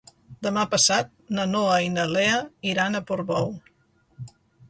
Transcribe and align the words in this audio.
Demà 0.45 0.61
passat 0.69 1.11
na 1.39 1.43
Noa 1.49 1.75
i 1.89 1.91
na 1.99 2.07
Lea 2.15 2.39
iran 2.71 3.01
a 3.01 3.05
Portbou. 3.11 3.49